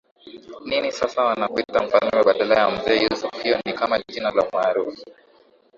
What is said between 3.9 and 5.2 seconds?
jina la umaarufu